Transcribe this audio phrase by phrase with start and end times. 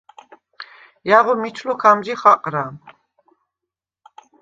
[1.09, 2.63] ჲაღო მიჩ ლოქ ამჟი ხაყრა: